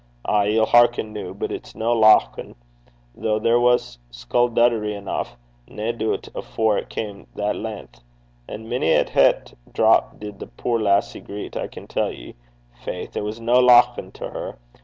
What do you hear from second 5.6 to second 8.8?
nae doobt, afore it cam' that len'th. And